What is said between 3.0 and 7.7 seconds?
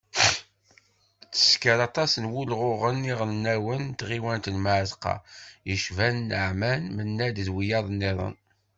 iɣelnawen n tɣiwant n Mεatqa, yecban Naɛman Menad d